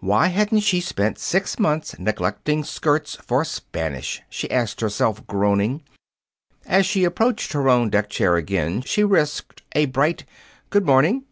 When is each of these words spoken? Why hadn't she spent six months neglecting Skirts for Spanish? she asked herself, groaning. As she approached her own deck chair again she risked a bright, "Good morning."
Why 0.00 0.26
hadn't 0.26 0.62
she 0.62 0.80
spent 0.80 1.20
six 1.20 1.56
months 1.56 1.96
neglecting 1.96 2.64
Skirts 2.64 3.14
for 3.22 3.44
Spanish? 3.44 4.20
she 4.28 4.50
asked 4.50 4.80
herself, 4.80 5.24
groaning. 5.28 5.84
As 6.66 6.84
she 6.86 7.04
approached 7.04 7.52
her 7.52 7.68
own 7.68 7.88
deck 7.88 8.10
chair 8.10 8.34
again 8.34 8.82
she 8.82 9.04
risked 9.04 9.62
a 9.76 9.86
bright, 9.86 10.24
"Good 10.70 10.84
morning." 10.86 11.24